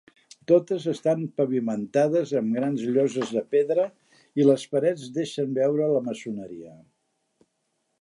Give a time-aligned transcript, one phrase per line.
[0.51, 3.87] Totes estan pavimentades amb grans lloses de pedra
[4.43, 6.79] i les parets deixen veure la maçoneria.